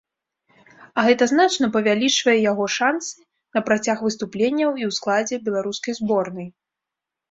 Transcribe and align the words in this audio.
А 1.01 1.03
гэта 1.07 1.27
значна 1.33 1.69
павялічвае 1.75 2.35
яго 2.51 2.65
шанцы 2.77 3.13
на 3.59 3.65
працяг 3.71 3.97
выступленняў 4.09 4.69
і 4.81 4.91
ў 4.91 5.01
складзе 5.01 5.35
беларускай 5.49 5.93
зборнай. 6.05 6.55